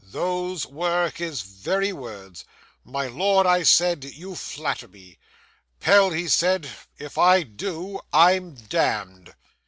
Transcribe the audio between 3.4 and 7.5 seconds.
I said, "you flatter me." "Pell," he said, "if I